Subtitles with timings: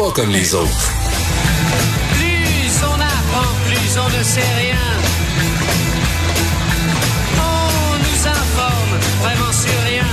[0.00, 0.92] pas comme les autres.
[2.14, 4.86] Plus on apprend, plus on ne sait rien.
[7.36, 10.06] On nous informe vraiment sur rien.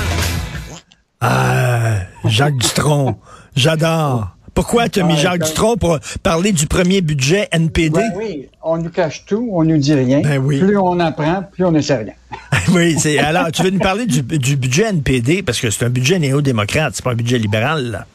[1.21, 3.17] Ah, Jacques Dutronc,
[3.55, 4.27] j'adore.
[4.53, 7.93] Pourquoi tu as mis Jacques quand- Dutronc pour parler du premier budget NPD?
[7.95, 10.19] Ben oui, on nous cache tout, on nous dit rien.
[10.19, 10.59] Ben oui.
[10.59, 12.13] Plus on apprend, plus on ne sait rien.
[12.73, 15.89] oui, c'est alors tu veux nous parler du, du budget NPD parce que c'est un
[15.89, 17.91] budget néo-démocrate, c'est pas un budget libéral.
[17.91, 18.05] Là.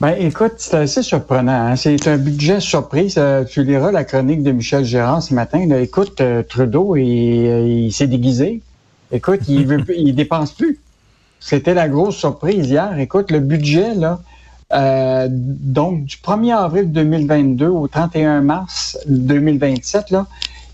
[0.00, 1.52] Ben écoute, c'est assez surprenant.
[1.52, 1.76] hein.
[1.76, 3.16] C'est un budget surprise.
[3.18, 5.66] Euh, tu liras la chronique de Michel Gérard ce matin.
[5.66, 5.78] là.
[5.80, 7.04] Écoute, euh, Trudeau, il,
[7.86, 8.62] il s'est déguisé.
[9.12, 10.78] Écoute, il veut, il dépense plus.
[11.38, 12.98] C'était la grosse surprise hier.
[12.98, 14.20] Écoute, le budget là.
[14.72, 20.26] euh, donc, du 1er avril 2022 au 31 mars 2027, là,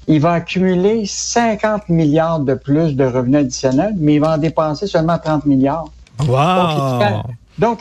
[0.07, 4.87] il va accumuler 50 milliards de plus de revenus additionnels, mais il va en dépenser
[4.87, 5.89] seulement 30 milliards.
[6.21, 6.27] Wow!
[6.29, 7.25] donc,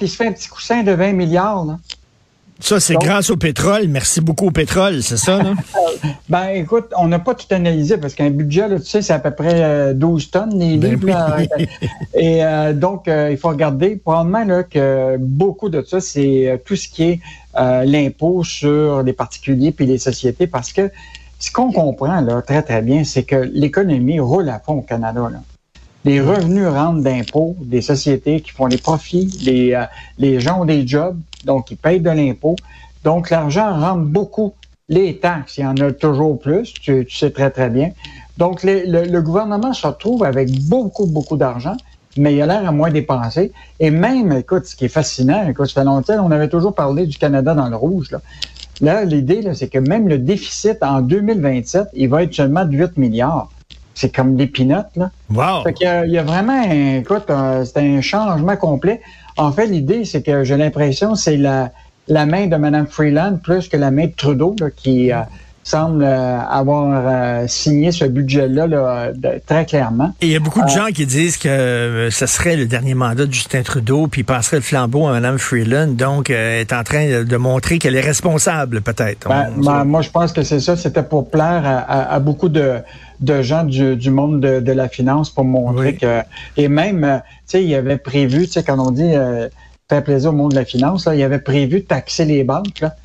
[0.01, 1.65] il se fait un petit coussin de 20 milliards.
[1.65, 1.77] Là.
[2.59, 3.87] Ça, c'est Donc- grâce au pétrole.
[3.89, 5.53] Merci beaucoup au pétrole, c'est ça, là?
[6.29, 9.19] Ben, écoute, on n'a pas tout analysé parce qu'un budget, là, tu sais, c'est à
[9.19, 11.07] peu près euh, 12 tonnes, les Ben livres.
[11.07, 11.37] là.
[12.15, 16.57] Et euh, donc, euh, il faut regarder probablement là, que beaucoup de ça, c'est euh,
[16.63, 17.19] tout ce qui est
[17.59, 20.89] euh, l'impôt sur les particuliers puis les sociétés parce que
[21.39, 25.29] ce qu'on comprend là, très, très bien, c'est que l'économie roule à fond au Canada.
[25.31, 25.39] Là.
[26.05, 29.85] Les revenus rentrent d'impôts des sociétés qui font des profits, les, euh,
[30.19, 32.55] les gens ont des jobs, donc ils payent de l'impôt.
[33.03, 34.53] Donc, l'argent rentre beaucoup.
[34.87, 37.89] Les taxes, il y en a toujours plus, tu, tu sais très, très bien.
[38.37, 41.75] Donc, le, le gouvernement se retrouve avec beaucoup, beaucoup d'argent,
[42.17, 43.51] mais il a l'air à moins dépenser.
[43.79, 47.07] Et même, écoute, ce qui est fascinant, écoute, ça fait longtemps, on avait toujours parlé
[47.07, 48.11] du Canada dans le rouge.
[48.11, 48.21] Là,
[48.81, 52.77] là l'idée, là, c'est que même le déficit en 2027, il va être seulement de
[52.77, 53.49] 8 milliards.
[53.95, 55.09] C'est comme des pinottes, là.
[55.33, 55.63] Wow!
[55.63, 57.31] Fait qu'il y a- il y a vraiment, un, écoute,
[57.63, 59.01] c'est un changement complet.
[59.37, 61.71] En fait, l'idée, c'est que j'ai l'impression c'est la,
[62.07, 65.21] la main de Mme Freeland plus que la main de Trudeau là, qui euh,
[65.63, 70.13] semble euh, avoir euh, signé ce budget-là là, de- très clairement.
[70.21, 73.25] Et il y a beaucoup de gens qui disent que ce serait le dernier mandat
[73.25, 77.23] de Justin Trudeau, puis il passerait le flambeau à Mme Freeland, donc est en train
[77.23, 79.27] de montrer qu'elle est responsable, peut-être.
[79.27, 80.75] Ben, On- ben, moi, je pense que c'est ça.
[80.75, 82.75] C'était pour plaire à, à- à beaucoup de,
[83.19, 85.97] de gens du, du monde de, de la finance pour montrer Oui.
[85.97, 86.21] que.
[86.57, 89.49] Et même, euh, tu sais, il avait prévu, tu sais, quand on dit euh,
[89.89, 92.79] faire plaisir au monde de la finance, là, il avait prévu de taxer les banques.
[92.81, 92.95] Là.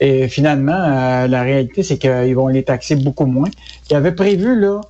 [0.00, 3.50] Et finalement, euh, la réalité, c'est qu'ils vont les taxer beaucoup moins.
[3.90, 4.80] Il avait prévu là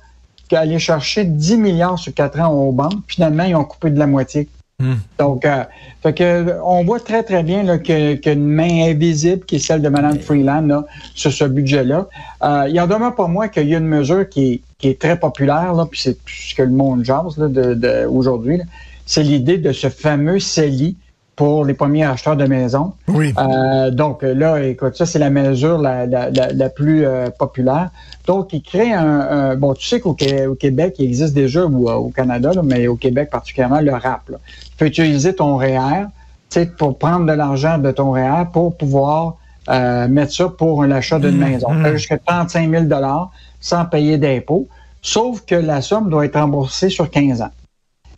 [0.47, 3.03] qu'aller chercher 10 milliards sur 4 ans aux banques.
[3.07, 4.47] Finalement, ils ont coupé de la moitié.
[4.79, 4.95] Hmm.
[5.19, 5.63] Donc, euh,
[6.01, 9.81] fait que, on voit très, très bien là, que- qu'une main invisible, qui est celle
[9.81, 12.07] de Mme Freeland, là, sur ce budget-là.
[12.43, 14.99] Euh, il en demeure pas moins qu'il y a une mesure qui est, qui est
[14.99, 18.57] très populaire, là, puis c'est ce que le monde jase là, de, de- aujourd'hui.
[18.57, 18.63] là.
[19.05, 20.97] C'est l'idée de ce fameux CELI
[21.35, 22.93] pour les premiers acheteurs de maisons.
[23.07, 23.33] Oui.
[23.37, 27.89] Euh, donc là, écoute, ça c'est la mesure la, la, la, la plus euh, populaire.
[28.27, 31.89] Donc, il crée un, un- bon, tu sais qu'au au Québec, il existe déjà ou
[31.89, 34.29] euh, au Canada, là, mais au Québec particulièrement le RAP.
[34.29, 34.37] Là.
[34.45, 36.05] Tu peux utiliser ton REER,
[36.49, 39.37] tu sais, pour prendre de l'argent de ton REER pour pouvoir
[39.71, 41.69] euh, mettre ça pour l'achat d'une Mmh, maison.
[41.71, 41.93] mmh.
[41.93, 44.67] Jusqu'à 35 000 dollars sans payer d'impôts,
[45.01, 47.51] sauf que la somme doit être remboursée sur 15 ans.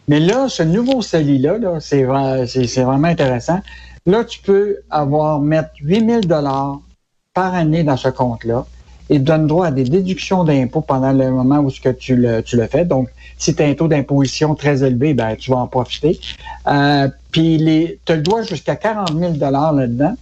[0.07, 3.59] Mais là, ce nouveau CELI-là, là, c'est vra- c'est c'est vraiment intéressant.
[4.05, 6.79] Là, tu peux avoir mettre 8 000 dollars
[7.33, 8.65] par année dans ce compte-là
[9.09, 12.15] et te donne droit à des déductions d'impôts pendant le moment où ce que tu
[12.15, 12.83] le, tu le fais.
[12.85, 16.19] Donc, si tu as un taux d'imposition très élevé, ben, tu vas en profiter.
[16.67, 17.57] Euh, puis,
[18.05, 20.15] tu as le droit jusqu'à 40 000 dollars là-dedans.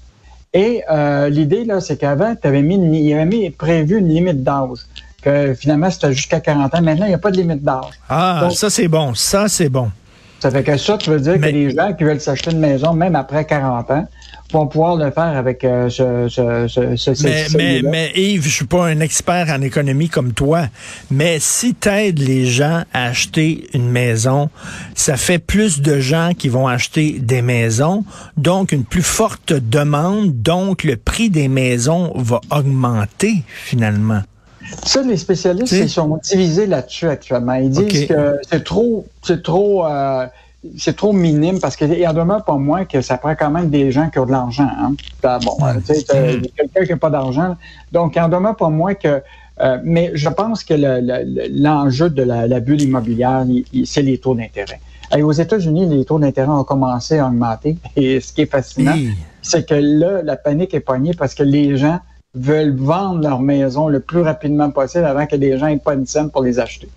[0.54, 4.10] Et euh, l'idée, là, c'est qu'avant, tu avais mis, une- il avait mis prévu une
[4.10, 4.80] limite d'âge.
[5.22, 6.82] Que finalement, c'était jusqu'à 40 ans.
[6.82, 7.94] Maintenant, il n'y a pas de limite d'âge.
[8.10, 9.92] Ah, Donc- ça c'est bon, ça c'est bon.
[10.40, 12.60] Ça fait que ça, tu veux dire Mais- que les gens qui veulent s'acheter une
[12.60, 14.08] maison, même après 40 ans,
[14.52, 18.66] vont pouvoir le faire avec euh, ce, ce, Mais, ce- mais, mais Yves, je suis
[18.66, 20.68] pas un expert en économie comme toi,
[21.10, 24.50] mais si t'aides les gens à acheter une maison,
[24.96, 28.04] ça fait plus de gens qui vont acheter des maisons,
[28.38, 34.22] donc une plus forte demande, donc le prix des maisons va augmenter finalement.
[34.86, 37.56] Ça, les spécialistes, ils sont divisés là-dessus actuellement.
[37.56, 40.26] Ils disent que c'est trop, c'est trop, euh,
[40.78, 43.92] c'est trop minime parce qu'il en demeure pas moins que ça prend quand même des
[43.92, 44.70] gens qui ont de l'argent.
[44.80, 44.94] Hein.
[45.24, 46.42] Ben, bon, tu sais, Mm.
[46.56, 47.56] quelqu'un qui n'a pas d'argent.
[47.92, 49.22] Donc, il en demeure pas moins que.
[49.60, 53.86] euh, mais je pense que le- le- l'enjeu de la, la bulle immobilière, il- il-
[53.86, 54.80] c'est les taux d'intérêt.
[55.16, 57.78] Et aux États-Unis, les taux d'intérêt ont commencé à augmenter.
[57.96, 58.96] Et ce qui est fascinant,
[59.42, 62.00] c'est que là, la panique est poignée parce que les gens
[62.34, 66.06] veulent vendre leur maison le plus rapidement possible avant que les gens aient pas une
[66.08, 66.88] scène pour les acheter.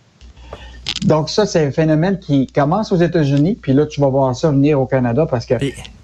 [1.05, 4.51] Donc ça, c'est un phénomène qui commence aux États-Unis, puis là, tu vas voir ça
[4.51, 5.55] venir au Canada parce que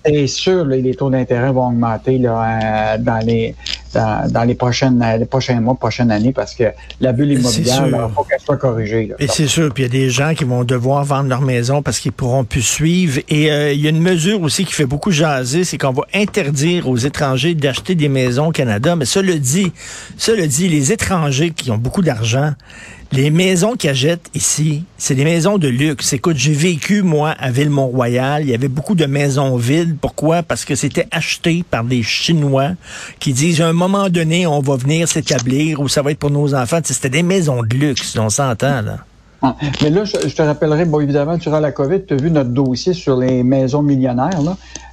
[0.04, 3.54] c'est sûr, là, les taux d'intérêt vont augmenter là, euh, dans les
[3.92, 6.64] dans, dans, les prochaines les prochains mois, prochaines années, parce que
[7.00, 9.06] la bulle immobilière, il faut qu'elle soit corrigée.
[9.06, 9.16] Là.
[9.18, 11.82] Et c'est sûr, puis il y a des gens qui vont devoir vendre leur maison
[11.82, 13.20] parce qu'ils pourront plus suivre.
[13.28, 16.04] Et euh, il y a une mesure aussi qui fait beaucoup jaser, c'est qu'on va
[16.14, 18.94] interdire aux étrangers d'acheter des maisons au Canada.
[18.94, 19.72] Mais ça le dit,
[20.16, 22.52] ça le dit, les étrangers qui ont beaucoup d'argent,
[23.12, 26.12] les maisons qu'ils achètent ici, c'est des maisons de luxe.
[26.12, 28.42] Écoute, j'ai vécu, moi, à Ville-Mont-Royal.
[28.44, 29.89] Il y avait beaucoup de maisons vides.
[29.96, 30.42] Pourquoi?
[30.42, 32.70] Parce que c'était acheté par des Chinois
[33.18, 36.30] qui disent, à un moment donné, on va venir s'établir ou ça va être pour
[36.30, 36.80] nos enfants.
[36.82, 38.98] C'était des maisons de luxe, on s'entend, là.
[39.42, 42.50] Ah, mais là, je, te rappellerai, bon, évidemment, durant la COVID, tu as vu notre
[42.50, 44.38] dossier sur les maisons millionnaires.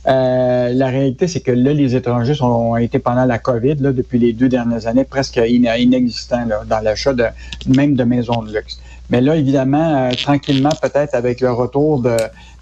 [0.08, 4.32] Euh, la réalité, c'est que là, les étrangers ont été pendant la COVID, depuis les
[4.32, 7.26] deux dernières années, presque inexistants dans l'achat de
[7.68, 8.80] même de maisons de luxe.
[9.09, 12.15] Mais là, évidemment, euh, tranquillement, peut-être avec le retour de...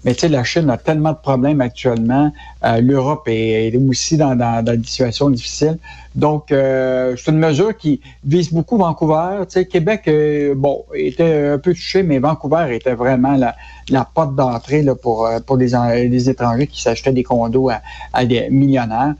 [0.04, 2.30] Mais tu sais, la Chine a tellement de problèmes actuellement.
[2.64, 5.78] Euh, L'Europe est, aussi dans, dans, dans, des situations difficiles.
[6.14, 9.38] Donc, euh, c'est une mesure qui vise beaucoup Vancouver.
[9.48, 10.08] Tu sais, Québec,
[10.54, 13.56] bon, était un peu touché, mais Vancouver était vraiment la,
[13.90, 17.80] la porte d'entrée là, pour, pour les, étrangers qui s'achetaient des condos à,
[18.12, 19.14] à des millionnaires.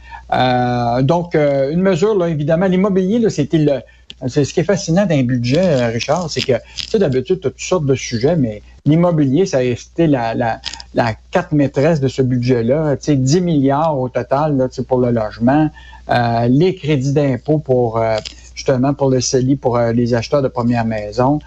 [1.03, 3.81] donc, une mesure, là, évidemment, l'immobilier, c'était le
[4.29, 7.49] c'est ce qui est fascinant d'un budget, euh, Richard, c'est que, tu sais, d'habitude, tu
[7.49, 10.61] as toutes sortes de sujets, mais l'immobilier, ça a été la, la,
[10.95, 12.97] la carte maîtresse de ce budget-là.
[12.97, 15.71] Tu sais, 10 milliards au total là, pour le logement,
[16.09, 18.17] euh, les crédits d'impôt pour euh,
[18.55, 21.41] justement pour le CELI, pour les acheteurs de première maison.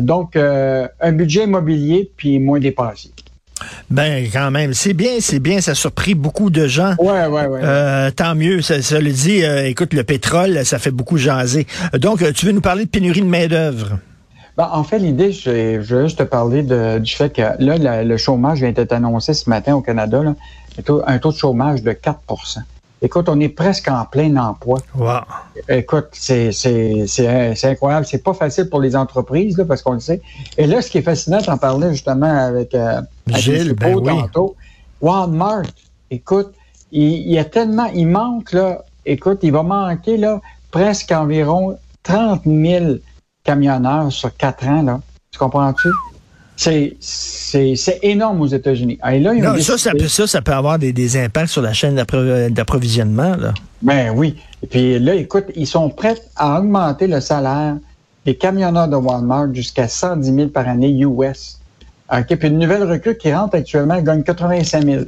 [0.00, 3.12] donc, un budget immobilier puis moins dépensé.
[3.90, 4.72] Ben, quand même.
[4.72, 5.60] C'est bien, c'est bien.
[5.60, 6.94] Ça a surpris beaucoup de gens.
[6.98, 7.60] Ouais, ouais, ouais.
[7.62, 8.62] Euh, tant mieux.
[8.62, 11.66] Ça, le dit, euh, écoute, le pétrole, ça fait beaucoup jaser.
[11.94, 13.98] Donc, euh, tu veux nous parler de pénurie de main-d'œuvre?
[14.56, 18.60] Ben, en fait, l'idée, je, veux juste te parler du fait que là, le chômage
[18.60, 20.34] vient d'être annoncé ce matin au Canada, là,
[21.06, 22.60] un taux de chômage de 4%
[23.02, 24.78] Écoute, on est presque en plein emploi.
[24.94, 25.20] Wow.
[25.70, 28.04] Écoute, c'est, c'est, c'est, c'est incroyable.
[28.04, 30.20] C'est pas facile pour les entreprises, là, parce qu'on le sait.
[30.58, 33.00] Et là, ce qui est fascinant, t'en parlais justement avec, euh,
[33.36, 34.06] Gilles, ben oui.
[34.06, 34.56] tantôt.
[35.00, 35.66] Walmart,
[36.10, 36.52] écoute,
[36.92, 40.40] il, y a tellement, il manque, là, écoute, il va manquer, là,
[40.70, 42.96] presque environ 30 000
[43.44, 45.00] camionneurs sur quatre ans, là.
[45.30, 45.88] Tu comprends-tu?
[46.56, 48.98] C'est énorme aux États-Unis.
[49.02, 53.36] non, ça, ça, peut, ça, ça peut avoir des, des impacts sur la chaîne d'approvisionnement.
[53.80, 54.36] Ben oui.
[54.62, 57.76] Et puis là, écoute, ils sont prêts à augmenter le salaire
[58.26, 61.59] des camionneurs de Walmart jusqu'à 110 000 par année US.
[62.12, 65.04] OK, puis une nouvelle recrue qui rentre actuellement gagne 85 000.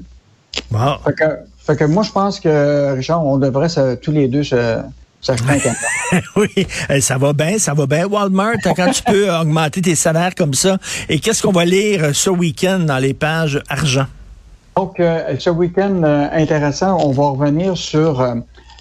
[0.71, 0.79] Wow.
[1.05, 1.25] Fait que,
[1.59, 3.69] fait que moi, je pense que, Richard, on devrait
[4.01, 4.83] tous les deux se,
[6.37, 8.07] oui, euh, ça va bien, ça va bien.
[8.07, 10.79] Walmart, quand tu peux augmenter tes salaires comme ça.
[11.09, 14.07] Et qu'est-ce qu'on va lire ce week-end dans les pages argent?
[14.77, 18.35] Donc, euh, ce week-end euh, intéressant, on va revenir sur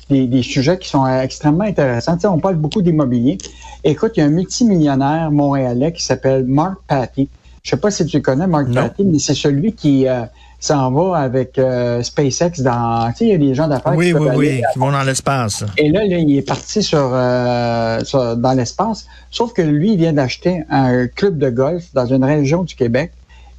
[0.10, 2.16] des, sujets qui sont extrêmement intéressants.
[2.16, 3.38] Tu sais, on parle beaucoup d'immobilier.
[3.84, 7.30] Écoute, il y a un multimillionnaire montréalais qui s'appelle Mark Patty.
[7.64, 10.08] Je sais pas si tu connais Mark Patty, mais c'est celui qui
[10.62, 13.12] s'en va avec euh, SpaceX dans.
[13.12, 15.02] Tu sais, il y a des gens d'affaires oui, qui, oui, oui, qui vont dans
[15.04, 15.66] l'espace.
[15.76, 19.08] Et là, il est parti euh, sur, dans l'espace.
[19.32, 23.12] Sauf que lui, il vient d'acheter un club de golf dans une région du Québec.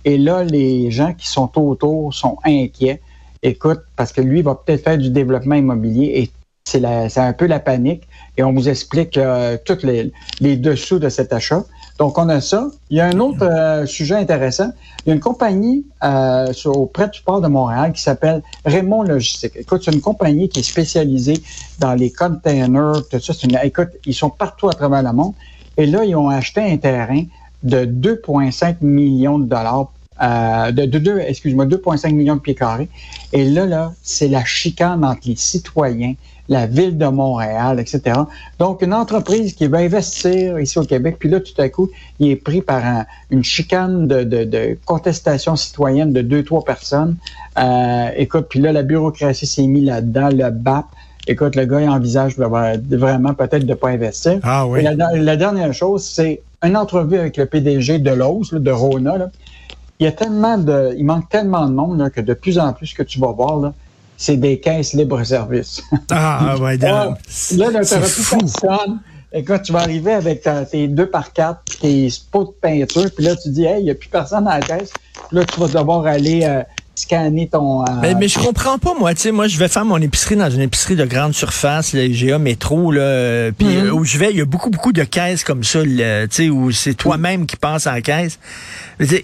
[0.04, 3.00] Et là, les gens qui sont autour sont inquiets.
[3.42, 6.30] Écoute, parce que lui il va peut-être faire du développement immobilier et
[6.64, 8.04] c'est un peu la panique.
[8.36, 11.64] Et on vous explique euh, tous les, les dessous de cet achat.
[11.98, 12.68] Donc, on a ça.
[12.90, 14.70] Il y a un autre euh, sujet intéressant.
[15.04, 19.02] Il y a une compagnie euh, sur, auprès du port de Montréal qui s'appelle Raymond
[19.02, 19.52] Logistique.
[19.56, 21.42] Écoute, c'est une compagnie qui est spécialisée
[21.78, 23.32] dans les containers, tout ça.
[23.44, 25.34] Une, écoute, ils sont partout à travers le monde.
[25.76, 27.24] Et là, ils ont acheté un terrain
[27.62, 29.90] de 2,5 millions de dollars
[30.22, 32.88] euh, de, de, de excuse-moi, 2,5 millions de pieds carrés.
[33.32, 36.14] Et là, là, c'est la chicane entre les citoyens,
[36.48, 38.20] la ville de Montréal, etc.
[38.58, 42.30] Donc, une entreprise qui va investir ici au Québec, puis là, tout à coup, il
[42.30, 42.82] est pris par
[43.30, 47.16] une chicane de, de, contestation citoyenne de deux, trois personnes.
[47.58, 50.86] Euh, écoute, puis là, la bureaucratie s'est mise là-dedans, le BAP.
[51.26, 54.40] Écoute, le gars, il envisage vraiment peut-être de ne pas investir.
[54.42, 54.82] Ah oui.
[54.82, 59.18] la, dernière chose, c'est une entrevue avec le PDG de Lowe's, de Rona.
[59.18, 59.30] Là.
[60.00, 62.72] Il y a tellement de, il manque tellement de monde là, que de plus en
[62.72, 63.72] plus, ce que tu vas voir, là,
[64.16, 65.82] c'est des caisses libre-service.
[66.10, 69.00] Ah, ouais, Là, tu n'auras plus personne.
[69.34, 73.34] Écoute, tu vas arriver avec tes deux par quatre, tes pots de peinture, puis là,
[73.34, 74.92] tu dis, hey, il n'y a plus personne à la caisse.
[75.28, 76.62] Puis là, tu vas devoir aller euh,
[77.02, 77.82] scanner ton...
[77.82, 79.14] euh, Mais, mais je comprends pas, moi.
[79.14, 82.04] Tu sais, moi, je vais faire mon épicerie dans une épicerie de grande surface, le
[82.04, 83.50] IGA Métro, là.
[83.52, 83.86] Puis Mhm.
[83.86, 85.90] euh, où je vais, il y a beaucoup, beaucoup de caisses comme ça, tu
[86.30, 88.38] sais, où c'est toi-même qui passes la caisse.
[88.98, 89.22] Je veux dire,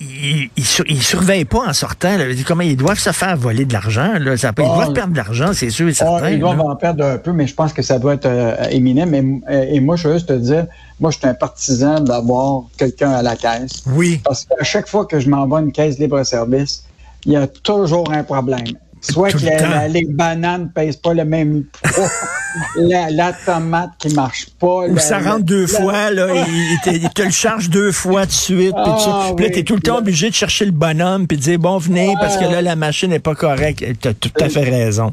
[0.00, 2.16] ils, ils, ils sur- ils surveillent pas en sortant.
[2.16, 2.24] Là.
[2.46, 4.36] Comment ils doivent se faire voler de l'argent, là?
[4.36, 6.64] Ça peut, ils Ah, doivent perdre de l'argent, c'est sûr et Ah, ils doivent là.
[6.64, 9.06] en perdre un peu, mais je pense que ça doit être euh, éminent.
[9.06, 10.66] Mais, euh, et moi, je veux juste te dire,
[10.98, 13.82] moi, je suis un partisan d'avoir quelqu'un à la caisse.
[13.86, 14.20] Oui.
[14.24, 16.84] Parce qu'à chaque fois que je m'envoie une caisse libre-service,
[17.26, 18.64] il y a toujours un problème.
[19.02, 22.08] Soit que la- la- les bananes ne pèsent pas le même poids,
[22.76, 24.86] la, la tomate qui marche pas.
[24.88, 28.26] Ou ça rentre deux la- fois, là, il, te, il te le charge deux fois
[28.26, 28.74] de suite.
[28.74, 29.52] puis tu- Ah, puis là, oui.
[29.52, 32.36] t'es tout le temps obligé de chercher le bonhomme puis de dire, bon, venez, parce
[32.36, 33.84] que là, la machine n'est pas correcte.
[34.00, 35.12] T'as tout à fait raison.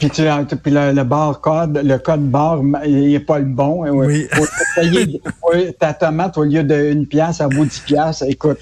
[0.00, 0.22] Puis, tu,
[0.62, 3.84] puis le, le barcode, le code barre, il n'est pas le bon.
[3.88, 4.26] Oui.
[4.32, 5.20] Faut payer
[5.78, 8.24] ta tomate au lieu d'une pièce, elle vaut 10 piastres.
[8.28, 8.58] Écoute,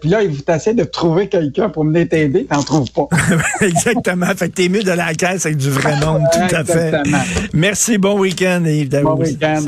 [0.00, 3.08] puis là, il faut essayer de trouver quelqu'un pour venir t'aider, t'en trouves pas.
[3.60, 4.26] Exactement.
[4.36, 6.88] Fait que t'es mieux de la caisse avec du vrai monde, tout à fait.
[6.88, 7.18] Exactement.
[7.66, 9.02] Merci, bon week-end, Yves Daou.
[9.02, 9.64] Bon week-end.